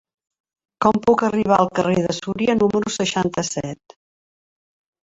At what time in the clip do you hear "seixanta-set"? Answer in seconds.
2.99-3.99